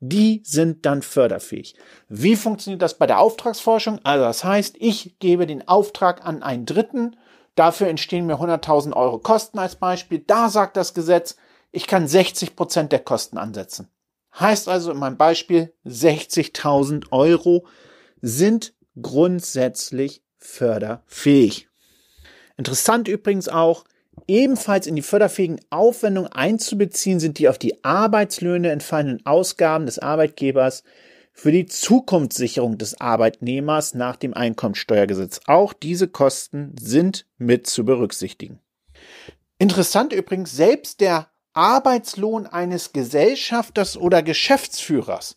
die 0.00 0.40
sind 0.44 0.86
dann 0.86 1.02
förderfähig. 1.02 1.74
Wie 2.08 2.36
funktioniert 2.36 2.82
das 2.82 2.96
bei 2.96 3.06
der 3.06 3.20
Auftragsforschung? 3.20 4.00
Also 4.02 4.24
das 4.24 4.44
heißt, 4.44 4.76
ich 4.78 5.18
gebe 5.18 5.46
den 5.46 5.68
Auftrag 5.68 6.24
an 6.24 6.42
einen 6.42 6.64
Dritten, 6.64 7.16
dafür 7.54 7.88
entstehen 7.88 8.26
mir 8.26 8.36
100.000 8.36 8.94
Euro 8.94 9.18
Kosten 9.18 9.58
als 9.58 9.76
Beispiel. 9.76 10.24
Da 10.26 10.48
sagt 10.48 10.76
das 10.76 10.94
Gesetz, 10.94 11.36
ich 11.72 11.86
kann 11.86 12.08
60 12.08 12.56
Prozent 12.56 12.92
der 12.92 13.00
Kosten 13.00 13.38
ansetzen. 13.38 13.88
Heißt 14.38 14.68
also 14.68 14.92
in 14.92 14.98
meinem 14.98 15.16
Beispiel, 15.16 15.72
60.000 15.84 17.10
Euro 17.10 17.66
sind 18.20 18.74
grundsätzlich 19.00 20.22
förderfähig. 20.36 21.68
Interessant 22.56 23.08
übrigens 23.08 23.48
auch, 23.48 23.84
ebenfalls 24.26 24.86
in 24.86 24.96
die 24.96 25.02
förderfähigen 25.02 25.60
Aufwendungen 25.70 26.32
einzubeziehen 26.32 27.20
sind 27.20 27.38
die 27.38 27.48
auf 27.48 27.58
die 27.58 27.84
Arbeitslöhne 27.84 28.70
entfallenden 28.70 29.24
Ausgaben 29.24 29.86
des 29.86 29.98
Arbeitgebers 29.98 30.84
für 31.32 31.52
die 31.52 31.66
Zukunftssicherung 31.66 32.76
des 32.76 33.00
Arbeitnehmers 33.00 33.94
nach 33.94 34.16
dem 34.16 34.34
Einkommensteuergesetz. 34.34 35.40
Auch 35.46 35.72
diese 35.72 36.08
Kosten 36.08 36.74
sind 36.78 37.26
mit 37.38 37.66
zu 37.66 37.84
berücksichtigen. 37.84 38.58
Interessant 39.58 40.12
übrigens, 40.12 40.54
selbst 40.54 41.00
der 41.00 41.30
Arbeitslohn 41.52 42.46
eines 42.46 42.92
Gesellschafters 42.92 43.96
oder 43.96 44.22
Geschäftsführers, 44.22 45.36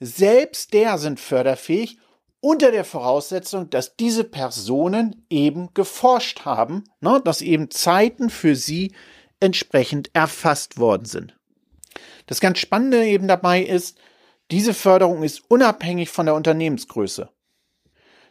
selbst 0.00 0.72
der 0.72 0.98
sind 0.98 1.20
förderfähig 1.20 1.98
unter 2.40 2.72
der 2.72 2.84
Voraussetzung, 2.84 3.70
dass 3.70 3.96
diese 3.96 4.24
Personen 4.24 5.24
eben 5.30 5.72
geforscht 5.74 6.44
haben, 6.44 6.84
ne, 7.00 7.20
dass 7.24 7.40
eben 7.40 7.70
Zeiten 7.70 8.30
für 8.30 8.56
sie 8.56 8.94
entsprechend 9.38 10.10
erfasst 10.12 10.78
worden 10.78 11.04
sind. 11.04 11.36
Das 12.26 12.40
ganz 12.40 12.58
Spannende 12.58 13.04
eben 13.04 13.28
dabei 13.28 13.62
ist, 13.62 13.98
diese 14.50 14.74
Förderung 14.74 15.22
ist 15.22 15.42
unabhängig 15.48 16.10
von 16.10 16.26
der 16.26 16.34
Unternehmensgröße. 16.34 17.30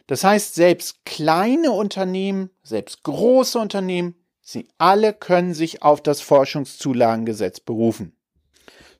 Das 0.06 0.24
heißt, 0.24 0.54
selbst 0.54 1.04
kleine 1.04 1.72
Unternehmen, 1.72 2.50
selbst 2.62 3.02
große 3.02 3.58
Unternehmen, 3.58 4.14
sie 4.42 4.68
alle 4.76 5.14
können 5.14 5.54
sich 5.54 5.82
auf 5.82 6.02
das 6.02 6.20
Forschungszulagengesetz 6.20 7.60
berufen. 7.60 8.14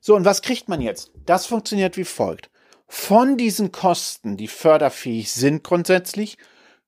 So, 0.01 0.15
und 0.15 0.25
was 0.25 0.41
kriegt 0.41 0.67
man 0.67 0.81
jetzt? 0.81 1.11
Das 1.25 1.45
funktioniert 1.45 1.95
wie 1.95 2.03
folgt. 2.03 2.49
Von 2.87 3.37
diesen 3.37 3.71
Kosten, 3.71 4.37
die 4.37 4.47
förderfähig 4.47 5.31
sind 5.31 5.63
grundsätzlich, 5.63 6.37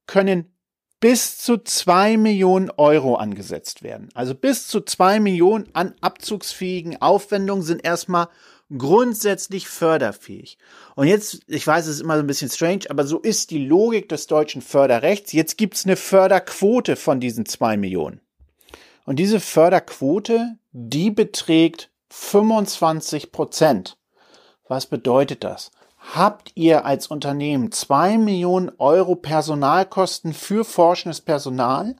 können 0.08 0.52
bis 1.00 1.38
zu 1.38 1.58
zwei 1.58 2.18
Millionen 2.18 2.72
Euro 2.72 3.16
angesetzt 3.16 3.84
werden. 3.84 4.10
Also 4.16 4.34
bis 4.34 4.68
zu 4.68 4.82
zwei 4.82 5.20
Millionen 5.20 5.70
an 5.74 5.94
abzugsfähigen 6.02 7.02
Aufwendungen 7.02 7.64
sind 7.64 7.86
erstmal 7.86 8.28
grundsätzlich 8.76 9.68
förderfähig. 9.68 10.58
Und 10.96 11.08
jetzt, 11.08 11.42
ich 11.48 11.66
weiß, 11.66 11.86
es 11.86 11.98
ist 11.98 12.02
immer 12.02 12.16
so 12.16 12.22
ein 12.22 12.28
bisschen 12.28 12.50
strange, 12.50 12.86
aber 12.90 13.06
so 13.06 13.20
ist 13.20 13.52
die 13.52 13.66
Logik 13.66 14.10
des 14.10 14.28
deutschen 14.28 14.62
Förderrechts. 14.62 15.32
Jetzt 15.32 15.58
gibt's 15.58 15.86
eine 15.86 15.96
Förderquote 15.96 16.96
von 16.96 17.20
diesen 17.20 17.46
zwei 17.46 17.78
Millionen. 17.78 18.22
Und 19.06 19.18
diese 19.18 19.40
Förderquote, 19.40 20.58
die 20.72 21.12
beträgt 21.12 21.92
25 22.10 23.32
Prozent. 23.32 24.00
Was 24.68 24.88
bedeutet 24.88 25.44
das? 25.44 25.70
Habt 26.14 26.52
ihr 26.56 26.86
als 26.86 27.08
Unternehmen 27.08 27.72
zwei 27.72 28.18
Millionen 28.18 28.72
Euro 28.78 29.16
Personalkosten 29.16 30.34
für 30.34 30.66
forschendes 30.66 31.22
Personal, 31.22 31.96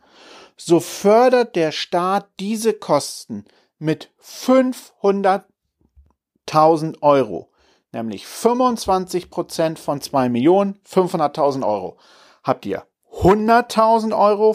so 0.58 0.80
fördert 0.80 1.56
der 1.56 1.72
Staat 1.72 2.28
diese 2.40 2.74
Kosten 2.74 3.46
mit 3.78 4.12
500.000 4.24 7.02
Euro, 7.02 7.52
nämlich 7.92 8.26
25 8.26 9.30
Prozent 9.30 9.78
von 9.80 10.02
zwei 10.02 10.30
Millionen, 10.30 10.80
500.000 10.88 11.68
Euro. 11.68 11.98
Habt 12.44 12.66
ihr 12.66 12.86
100.000 13.22 14.18
Euro 14.18 14.54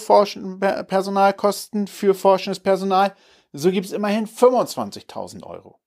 Personalkosten 0.84 1.86
für 1.86 2.14
forschendes 2.14 2.60
Personal, 2.60 3.14
so 3.52 3.70
gibt 3.70 3.86
es 3.86 3.92
immerhin 3.92 4.26
25.000 4.26 5.44
Euro. 5.44 5.78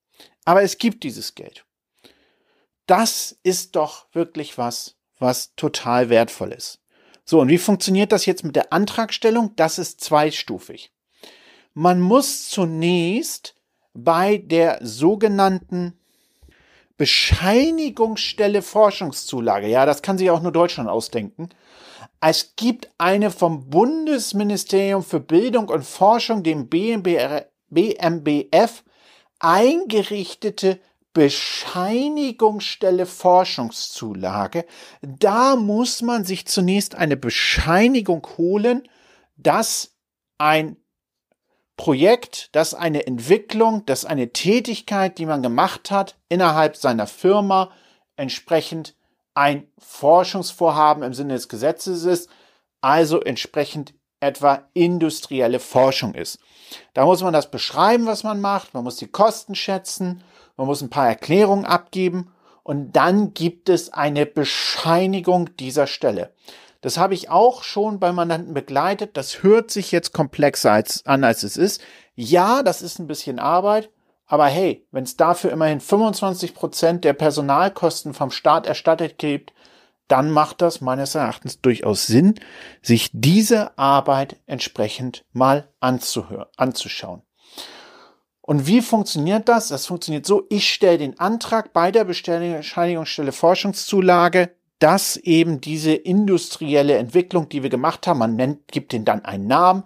Aber 0.45 0.63
es 0.63 0.77
gibt 0.77 1.03
dieses 1.03 1.35
Geld 1.35 1.65
das 2.87 3.37
ist 3.43 3.75
doch 3.75 4.07
wirklich 4.13 4.57
was, 4.57 4.95
was 5.19 5.55
total 5.55 6.09
wertvoll 6.09 6.51
ist. 6.51 6.79
So, 7.25 7.39
und 7.39 7.47
wie 7.47 7.57
funktioniert 7.57 8.11
das 8.11 8.25
jetzt 8.25 8.43
mit 8.43 8.55
der 8.55 8.73
Antragstellung? 8.73 9.55
Das 9.55 9.79
ist 9.79 10.01
zweistufig. 10.01 10.91
Man 11.73 12.01
muss 12.01 12.49
zunächst 12.49 13.55
bei 13.93 14.37
der 14.37 14.79
sogenannten 14.81 15.97
Bescheinigungsstelle 16.97 18.61
Forschungszulage, 18.61 19.67
ja, 19.67 19.85
das 19.85 20.01
kann 20.01 20.17
sich 20.17 20.29
auch 20.29 20.41
nur 20.41 20.51
Deutschland 20.51 20.89
ausdenken. 20.89 21.49
Es 22.25 22.55
gibt 22.55 22.89
eine 22.97 23.31
vom 23.31 23.69
Bundesministerium 23.69 25.03
für 25.03 25.19
Bildung 25.19 25.67
und 25.67 25.83
Forschung, 25.83 26.41
dem 26.41 26.69
BMBF, 26.69 27.41
eingerichtete 29.39 30.79
Bescheinigungsstelle 31.11 33.07
Forschungszulage. 33.07 34.65
Da 35.01 35.57
muss 35.57 36.01
man 36.01 36.23
sich 36.23 36.47
zunächst 36.47 36.95
eine 36.95 37.17
Bescheinigung 37.17 38.25
holen, 38.37 38.87
dass 39.35 39.97
ein 40.37 40.77
Projekt, 41.75 42.55
dass 42.55 42.73
eine 42.73 43.05
Entwicklung, 43.05 43.85
dass 43.85 44.05
eine 44.05 44.31
Tätigkeit, 44.31 45.17
die 45.17 45.25
man 45.25 45.43
gemacht 45.43 45.91
hat, 45.91 46.15
innerhalb 46.29 46.77
seiner 46.77 47.07
Firma 47.07 47.69
entsprechend 48.15 48.95
ein 49.33 49.67
Forschungsvorhaben 49.79 51.03
im 51.03 51.13
Sinne 51.13 51.33
des 51.33 51.49
Gesetzes 51.49 52.03
ist, 52.03 52.29
also 52.81 53.21
entsprechend 53.21 53.93
etwa 54.19 54.67
industrielle 54.73 55.59
Forschung 55.59 56.13
ist. 56.13 56.39
Da 56.93 57.05
muss 57.05 57.21
man 57.21 57.33
das 57.33 57.51
beschreiben, 57.51 58.05
was 58.05 58.23
man 58.23 58.41
macht, 58.41 58.73
man 58.73 58.83
muss 58.83 58.95
die 58.95 59.07
Kosten 59.07 59.55
schätzen, 59.55 60.23
man 60.55 60.67
muss 60.67 60.81
ein 60.81 60.89
paar 60.89 61.07
Erklärungen 61.07 61.65
abgeben 61.65 62.31
und 62.63 62.93
dann 62.93 63.33
gibt 63.33 63.69
es 63.69 63.91
eine 63.91 64.25
Bescheinigung 64.25 65.55
dieser 65.57 65.87
Stelle. 65.87 66.33
Das 66.81 66.97
habe 66.97 67.13
ich 67.13 67.29
auch 67.29 67.63
schon 67.63 67.99
bei 67.99 68.11
Mandanten 68.11 68.53
begleitet. 68.53 69.15
Das 69.15 69.41
hört 69.41 69.71
sich 69.71 69.91
jetzt 69.93 70.11
komplexer 70.11 70.73
als, 70.73 71.05
an, 71.05 71.23
als 71.23 71.43
es 71.43 71.55
ist. 71.55 71.81
Ja, 72.15 72.61
das 72.61 72.81
ist 72.81 72.99
ein 72.99 73.07
bisschen 73.07 73.39
Arbeit, 73.39 73.89
aber 74.33 74.47
hey, 74.47 74.83
wenn 74.89 75.03
es 75.03 75.15
dafür 75.15 75.51
immerhin 75.51 75.79
25 75.79 76.55
Prozent 76.55 77.03
der 77.03 77.13
Personalkosten 77.13 78.15
vom 78.15 78.31
Staat 78.31 78.65
erstattet 78.65 79.19
gibt, 79.19 79.53
dann 80.07 80.31
macht 80.31 80.59
das 80.63 80.81
meines 80.81 81.13
Erachtens 81.13 81.61
durchaus 81.61 82.07
Sinn, 82.07 82.33
sich 82.81 83.11
diese 83.13 83.77
Arbeit 83.77 84.37
entsprechend 84.47 85.23
mal 85.33 85.69
anzuhören, 85.79 86.47
anzuschauen. 86.57 87.21
Und 88.41 88.65
wie 88.65 88.81
funktioniert 88.81 89.47
das? 89.47 89.67
Das 89.67 89.85
funktioniert 89.85 90.25
so, 90.25 90.47
ich 90.49 90.73
stelle 90.73 90.97
den 90.97 91.19
Antrag 91.19 91.71
bei 91.71 91.91
der 91.91 92.03
Bescheinigungsstelle 92.03 93.33
Forschungszulage, 93.33 94.49
dass 94.79 95.15
eben 95.15 95.61
diese 95.61 95.93
industrielle 95.93 96.97
Entwicklung, 96.97 97.49
die 97.49 97.61
wir 97.61 97.69
gemacht 97.69 98.07
haben, 98.07 98.17
man 98.17 98.35
nennt, 98.35 98.67
gibt 98.71 98.93
den 98.93 99.05
dann 99.05 99.23
einen 99.25 99.45
Namen, 99.45 99.83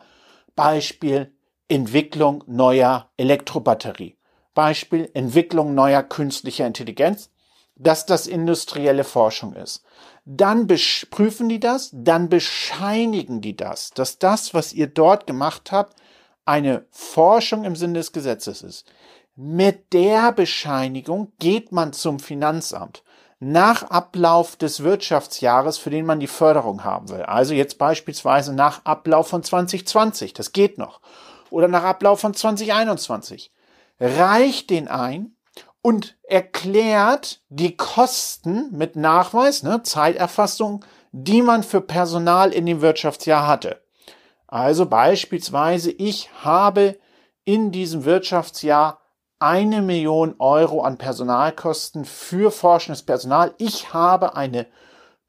Beispiel 0.56 1.34
Entwicklung 1.70 2.46
neuer 2.48 3.12
Elektrobatterie, 3.18 4.17
Beispiel 4.58 5.08
Entwicklung 5.14 5.76
neuer 5.76 6.02
künstlicher 6.02 6.66
Intelligenz, 6.66 7.30
dass 7.76 8.08
das 8.08 8.26
industrielle 8.26 9.04
Forschung 9.04 9.54
ist. 9.54 9.84
Dann 10.26 10.68
prüfen 11.12 11.48
die 11.48 11.60
das, 11.60 11.92
dann 11.94 12.28
bescheinigen 12.28 13.40
die 13.40 13.56
das, 13.56 13.92
dass 13.92 14.18
das, 14.18 14.56
was 14.56 14.74
ihr 14.74 14.88
dort 14.88 15.28
gemacht 15.28 15.72
habt, 15.72 15.96
eine 16.44 16.88
Forschung 16.90 17.66
im 17.66 17.76
Sinne 17.76 18.00
des 18.00 18.14
Gesetzes 18.14 18.64
ist, 18.64 18.92
mit 19.36 19.94
der 19.94 20.32
Bescheinigung 20.32 21.34
geht 21.38 21.72
man 21.72 21.94
zum 21.94 22.20
Finanzamt 22.20 23.04
nach 23.40 23.84
Ablauf 23.84 24.56
des 24.56 24.82
Wirtschaftsjahres, 24.82 25.78
für 25.78 25.92
den 25.92 26.08
man 26.08 26.20
die 26.20 26.26
Förderung 26.26 26.84
haben 26.84 27.10
will. 27.10 27.22
Also 27.22 27.54
jetzt 27.54 27.78
beispielsweise 27.78 28.56
nach 28.56 28.84
Ablauf 28.86 29.28
von 29.28 29.44
2020, 29.44 30.34
das 30.34 30.52
geht 30.52 30.80
noch. 30.80 31.00
Oder 31.52 31.68
nach 31.68 31.84
Ablauf 31.84 32.20
von 32.20 32.34
2021. 32.34 33.52
Reicht 34.00 34.70
den 34.70 34.88
ein 34.88 35.36
und 35.82 36.18
erklärt 36.24 37.42
die 37.50 37.78
Kosten 37.78 38.70
mit 38.72 38.96
Nachweis, 38.96 39.64
ne, 39.64 39.84
Zeiterfassung, 39.84 40.84
die 41.12 41.42
man 41.42 41.64
für 41.64 41.82
Personal 41.82 42.52
in 42.52 42.66
dem 42.66 42.82
Wirtschaftsjahr 42.82 43.48
hatte. 43.48 43.82
Also 44.48 44.86
beispielsweise, 44.86 45.92
ich 45.92 46.30
habe 46.44 47.00
in 47.44 47.72
diesem 47.72 48.06
Wirtschaftsjahr 48.06 49.02
eine 49.40 49.82
Million 49.82 50.36
Euro 50.40 50.82
an 50.82 50.98
Personalkosten 50.98 52.06
für 52.06 52.52
forschendes 52.52 53.04
Personal. 53.04 53.54
Ich 53.58 53.94
habe 53.94 54.36
eine 54.36 54.68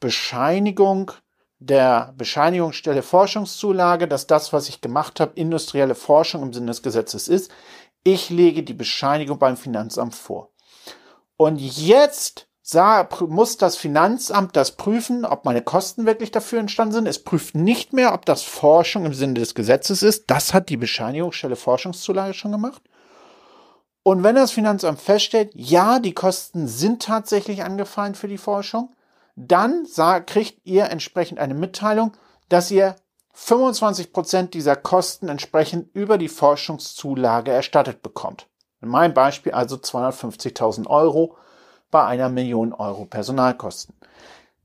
Bescheinigung 0.01 1.13
der 1.59 2.15
Bescheinigungsstelle 2.17 3.03
Forschungszulage, 3.03 4.07
dass 4.07 4.29
das, 4.29 4.53
was 4.53 4.69
ich 4.69 4.81
gemacht 4.81 5.19
habe, 5.19 5.33
industrielle 5.35 5.97
Forschung 5.97 6.43
im 6.43 6.53
Sinne 6.53 6.67
des 6.67 6.83
Gesetzes 6.83 7.27
ist. 7.27 7.51
Ich 8.11 8.31
lege 8.31 8.63
die 8.63 8.73
Bescheinigung 8.73 9.39
beim 9.39 9.59
Finanzamt 9.59 10.15
vor. 10.15 10.49
Und 11.37 11.59
jetzt 11.59 12.49
muss 13.21 13.59
das 13.59 13.77
Finanzamt 13.77 14.57
das 14.57 14.77
prüfen, 14.77 15.27
ob 15.27 15.45
meine 15.45 15.61
Kosten 15.61 16.07
wirklich 16.07 16.31
dafür 16.31 16.59
entstanden 16.59 16.95
sind. 16.95 17.07
Es 17.07 17.23
prüft 17.23 17.55
nicht 17.55 17.93
mehr, 17.93 18.15
ob 18.15 18.25
das 18.25 18.43
Forschung 18.43 19.05
im 19.05 19.13
Sinne 19.13 19.35
des 19.35 19.55
Gesetzes 19.55 20.03
ist. 20.03 20.25
Das 20.31 20.55
hat 20.55 20.71
die 20.71 20.79
Bescheinigungsstelle 20.79 21.55
Forschungszulage 21.55 22.33
schon 22.33 22.53
gemacht. 22.53 22.81
Und 24.05 24.23
wenn 24.23 24.37
das 24.37 24.53
Finanzamt 24.53 25.03
feststellt, 25.03 25.51
ja, 25.55 25.99
die 25.99 26.15
Kosten 26.15 26.67
sind 26.67 27.03
tatsächlich 27.03 27.63
angefallen 27.63 28.15
für 28.15 28.29
die 28.29 28.39
Forschung, 28.39 28.95
dann 29.37 29.87
kriegt 30.25 30.65
ihr 30.65 30.85
entsprechend 30.85 31.41
eine 31.41 31.53
Mitteilung, 31.53 32.13
dass 32.49 32.71
ihr 32.71 32.97
25 33.41 34.13
Prozent 34.13 34.53
dieser 34.53 34.75
Kosten 34.75 35.29
entsprechend 35.29 35.95
über 35.95 36.19
die 36.19 36.29
Forschungszulage 36.29 37.53
erstattet 37.53 38.03
bekommt. 38.03 38.49
In 38.83 38.89
meinem 38.89 39.15
Beispiel 39.15 39.53
also 39.53 39.77
250.000 39.77 40.87
Euro 40.89 41.37
bei 41.91 42.05
einer 42.05 42.29
Million 42.29 42.75
Euro 42.75 43.07
Personalkosten. 43.07 43.95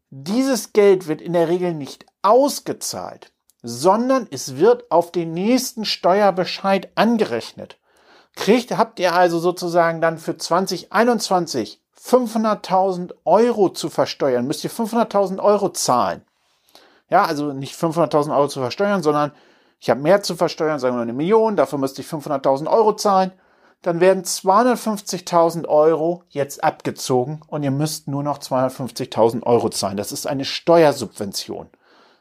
Dieses 0.10 0.74
Geld 0.74 1.08
wird 1.08 1.22
in 1.22 1.34
der 1.34 1.50
Regel 1.50 1.76
nicht 1.76 2.08
ausgezahlt, 2.24 3.32
sondern 3.62 4.28
es 4.32 4.58
wird 4.58 4.92
auf 4.92 5.12
den 5.12 5.34
nächsten 5.34 5.86
Steuerbescheid 5.86 6.90
angerechnet. 6.96 7.78
Kriegt, 8.36 8.76
habt 8.76 9.00
ihr 9.00 9.14
also 9.14 9.40
sozusagen 9.40 10.02
dann 10.02 10.18
für 10.18 10.36
2021 10.36 11.80
500.000 11.98 13.14
Euro 13.24 13.70
zu 13.70 13.90
versteuern, 13.90 14.48
müsst 14.48 14.64
ihr 14.64 14.72
500.000 14.72 15.40
Euro 15.40 15.70
zahlen. 15.70 16.26
Ja, 17.14 17.26
also 17.26 17.54
nicht 17.54 17.76
500.000 17.76 18.36
Euro 18.36 18.48
zu 18.48 18.60
versteuern, 18.60 19.04
sondern 19.04 19.32
ich 19.80 19.90
habe 19.90 20.02
mehr 20.02 20.22
zu 20.24 20.36
versteuern, 20.36 20.80
sagen 20.80 20.98
wir 20.98 21.02
eine 21.02 21.14
Million, 21.14 21.56
dafür 21.56 21.80
müsste 21.80 22.02
ich 22.02 22.08
500.000 22.08 22.68
Euro 22.70 22.96
zahlen 22.96 23.32
dann 23.84 24.00
werden 24.00 24.24
250.000 24.24 25.68
Euro 25.68 26.24
jetzt 26.30 26.64
abgezogen 26.64 27.42
und 27.48 27.64
ihr 27.64 27.72
müsst 27.72 28.08
nur 28.08 28.24
noch 28.24 28.40
250.000 28.40 29.44
Euro 29.44 29.70
zahlen. 29.70 29.98
Das 29.98 30.14
ist 30.14 30.26
eine 30.26 30.46
Steuersubvention. 30.46 31.68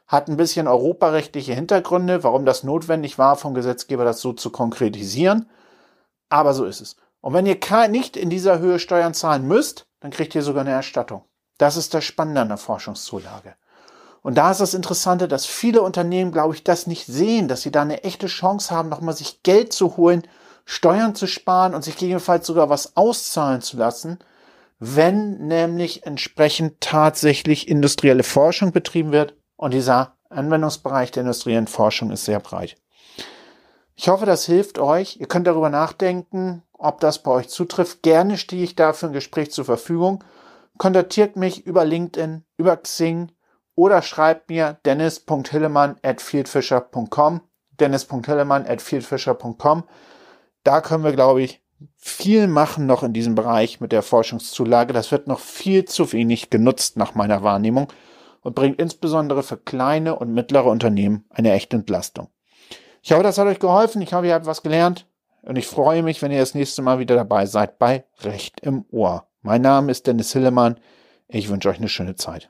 Hat 0.05 0.27
ein 0.27 0.35
bisschen 0.35 0.67
europarechtliche 0.67 1.53
Hintergründe, 1.53 2.23
warum 2.23 2.45
das 2.45 2.63
notwendig 2.63 3.17
war, 3.17 3.37
vom 3.37 3.53
Gesetzgeber 3.53 4.03
das 4.03 4.19
so 4.19 4.33
zu 4.33 4.49
konkretisieren. 4.49 5.49
Aber 6.27 6.53
so 6.53 6.65
ist 6.65 6.81
es. 6.81 6.97
Und 7.21 7.33
wenn 7.33 7.45
ihr 7.45 7.57
nicht 7.87 8.17
in 8.17 8.29
dieser 8.29 8.59
Höhe 8.59 8.77
Steuern 8.77 9.13
zahlen 9.13 9.47
müsst, 9.47 9.87
dann 10.01 10.11
kriegt 10.11 10.35
ihr 10.35 10.41
sogar 10.41 10.61
eine 10.61 10.71
Erstattung. 10.71 11.23
Das 11.57 11.77
ist 11.77 11.93
das 11.93 12.03
Spannende 12.03 12.41
an 12.41 12.49
der 12.49 12.57
Forschungszulage. 12.57 13.55
Und 14.23 14.35
da 14.35 14.51
ist 14.51 14.61
das 14.61 14.73
Interessante, 14.73 15.27
dass 15.27 15.45
viele 15.45 15.81
Unternehmen, 15.81 16.31
glaube 16.31 16.55
ich, 16.55 16.63
das 16.63 16.87
nicht 16.87 17.05
sehen, 17.05 17.49
dass 17.49 17.61
sie 17.61 17.71
da 17.71 17.81
eine 17.81 18.03
echte 18.05 18.27
Chance 18.27 18.73
haben, 18.73 18.89
nochmal 18.89 19.15
sich 19.15 19.43
Geld 19.43 19.73
zu 19.73 19.97
holen, 19.97 20.23
Steuern 20.65 21.13
zu 21.13 21.27
sparen 21.27 21.75
und 21.75 21.83
sich 21.83 21.97
gegebenenfalls 21.97 22.47
sogar 22.47 22.69
was 22.69 22.95
auszahlen 22.95 23.61
zu 23.61 23.75
lassen, 23.75 24.19
wenn 24.79 25.45
nämlich 25.47 26.05
entsprechend 26.05 26.79
tatsächlich 26.79 27.67
industrielle 27.67 28.23
Forschung 28.23 28.71
betrieben 28.71 29.11
wird. 29.11 29.35
Und 29.57 29.73
dieser 29.73 30.13
Anwendungsbereich 30.29 31.11
der 31.11 31.21
industriellen 31.21 31.67
Forschung 31.67 32.09
ist 32.09 32.23
sehr 32.23 32.39
breit. 32.39 32.77
Ich 33.95 34.07
hoffe, 34.07 34.25
das 34.25 34.45
hilft 34.45 34.79
euch. 34.79 35.17
Ihr 35.17 35.27
könnt 35.27 35.47
darüber 35.47 35.69
nachdenken, 35.69 36.63
ob 36.71 37.01
das 37.01 37.21
bei 37.21 37.31
euch 37.31 37.49
zutrifft. 37.49 38.03
Gerne 38.03 38.37
stehe 38.37 38.63
ich 38.63 38.75
dafür 38.75 39.09
ein 39.09 39.13
Gespräch 39.13 39.51
zur 39.51 39.65
Verfügung. 39.65 40.23
Kontaktiert 40.77 41.35
mich 41.35 41.65
über 41.65 41.83
LinkedIn, 41.83 42.45
über 42.57 42.77
Xing 42.77 43.29
oder 43.75 44.01
schreibt 44.01 44.49
mir 44.49 44.79
dennis.hillemann 44.85 45.97
at 46.03 46.21
fieldfisher.com 46.21 47.41
dennis.hillemann 47.79 48.65
at 48.67 48.81
fieldfisher.com 48.81 49.83
da 50.63 50.81
können 50.81 51.03
wir, 51.03 51.11
glaube 51.11 51.41
ich, 51.41 51.61
viel 51.97 52.47
machen 52.47 52.85
noch 52.85 53.03
in 53.03 53.13
diesem 53.13 53.35
Bereich 53.35 53.81
mit 53.81 53.91
der 53.91 54.01
Forschungszulage. 54.01 54.93
Das 54.93 55.11
wird 55.11 55.27
noch 55.27 55.39
viel 55.39 55.85
zu 55.85 56.11
wenig 56.13 56.49
genutzt 56.49 56.97
nach 56.97 57.15
meiner 57.15 57.43
Wahrnehmung 57.43 57.91
und 58.41 58.55
bringt 58.55 58.79
insbesondere 58.79 59.43
für 59.43 59.57
kleine 59.57 60.15
und 60.15 60.33
mittlere 60.33 60.65
Unternehmen 60.65 61.25
eine 61.29 61.51
echte 61.51 61.75
Entlastung. 61.75 62.29
Ich 63.01 63.11
hoffe, 63.11 63.23
das 63.23 63.37
hat 63.37 63.47
euch 63.47 63.59
geholfen. 63.59 64.01
Ich 64.01 64.13
hoffe, 64.13 64.27
ihr 64.27 64.33
habt 64.33 64.45
was 64.45 64.63
gelernt. 64.63 65.07
Und 65.41 65.57
ich 65.57 65.67
freue 65.67 66.03
mich, 66.03 66.21
wenn 66.21 66.31
ihr 66.31 66.39
das 66.39 66.55
nächste 66.55 66.81
Mal 66.81 66.99
wieder 66.99 67.15
dabei 67.15 67.45
seid 67.45 67.77
bei 67.77 68.05
Recht 68.21 68.61
im 68.61 68.85
Ohr. 68.91 69.27
Mein 69.41 69.61
Name 69.61 69.91
ist 69.91 70.07
Dennis 70.07 70.31
Hillemann. 70.31 70.79
Ich 71.27 71.49
wünsche 71.49 71.67
euch 71.67 71.79
eine 71.79 71.89
schöne 71.89 72.15
Zeit. 72.15 72.49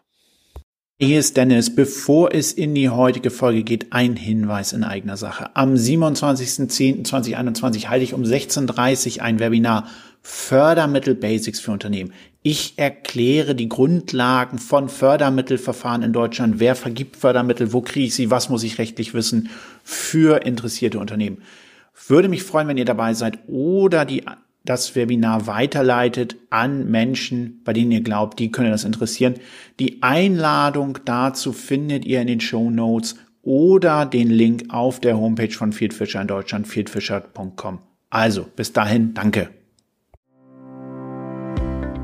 Hier 1.05 1.19
ist 1.19 1.35
Dennis. 1.35 1.75
Bevor 1.75 2.33
es 2.33 2.53
in 2.53 2.73
die 2.73 2.89
heutige 2.89 3.29
Folge 3.29 3.63
geht, 3.63 3.91
ein 3.91 4.15
Hinweis 4.15 4.71
in 4.71 4.85
eigener 4.85 5.17
Sache. 5.17 5.53
Am 5.53 5.73
27.10.2021 5.73 7.87
halte 7.87 8.05
ich 8.05 8.13
um 8.13 8.23
16.30 8.23 9.17
Uhr 9.17 9.23
ein 9.23 9.39
Webinar 9.39 9.89
Fördermittel 10.21 11.13
Basics 11.13 11.59
für 11.59 11.71
Unternehmen. 11.71 12.13
Ich 12.41 12.75
erkläre 12.77 13.53
die 13.53 13.67
Grundlagen 13.67 14.59
von 14.59 14.87
Fördermittelverfahren 14.87 16.03
in 16.03 16.13
Deutschland. 16.13 16.61
Wer 16.61 16.77
vergibt 16.77 17.17
Fördermittel? 17.17 17.73
Wo 17.73 17.81
kriege 17.81 18.05
ich 18.05 18.15
sie? 18.15 18.31
Was 18.31 18.47
muss 18.47 18.63
ich 18.63 18.77
rechtlich 18.77 19.13
wissen 19.13 19.49
für 19.83 20.45
interessierte 20.45 20.99
Unternehmen? 20.99 21.41
Würde 22.07 22.29
mich 22.29 22.43
freuen, 22.43 22.69
wenn 22.69 22.77
ihr 22.77 22.85
dabei 22.85 23.13
seid 23.13 23.39
oder 23.47 24.05
die 24.05 24.23
das 24.65 24.95
Webinar 24.95 25.47
weiterleitet 25.47 26.38
an 26.49 26.89
Menschen, 26.89 27.62
bei 27.63 27.73
denen 27.73 27.91
ihr 27.91 28.02
glaubt, 28.02 28.39
die 28.39 28.52
können 28.52 28.71
das 28.71 28.86
interessieren. 28.86 29.36
Die 29.80 30.02
Einladung 30.02 30.99
dazu 31.06 31.52
findet 31.52 32.06
ihr 32.06 32.21
in 32.21 32.28
den 32.28 32.39
Show 32.39 32.69
Notes 32.69 33.15
oder 33.41 34.06
den 34.06 34.30
Link 34.30 34.65
auf 34.69 34.99
der 34.99 35.17
Homepage 35.17 35.52
von 35.52 35.73
Fieldfisher 35.73 36.21
in 36.21 36.28
Deutschland, 36.28 36.67
fieldfisher.com. 36.67 37.80
Also, 38.10 38.45
bis 38.56 38.71
dahin, 38.71 39.13
danke. 39.13 39.49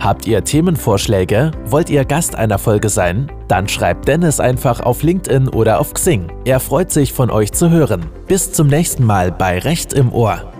Habt 0.01 0.27
ihr 0.27 0.43
Themenvorschläge? 0.43 1.51
Wollt 1.65 1.89
ihr 1.89 2.05
Gast 2.05 2.35
einer 2.35 2.57
Folge 2.57 2.89
sein? 2.89 3.29
Dann 3.49 3.67
schreibt 3.67 4.07
Dennis 4.07 4.39
einfach 4.39 4.79
auf 4.79 5.03
LinkedIn 5.03 5.49
oder 5.49 5.79
auf 5.79 5.93
Xing. 5.93 6.31
Er 6.45 6.59
freut 6.61 6.91
sich, 6.91 7.11
von 7.11 7.29
euch 7.29 7.51
zu 7.51 7.69
hören. 7.69 8.05
Bis 8.25 8.53
zum 8.53 8.67
nächsten 8.67 9.03
Mal 9.03 9.31
bei 9.31 9.59
Recht 9.59 9.93
im 9.93 10.13
Ohr. 10.13 10.53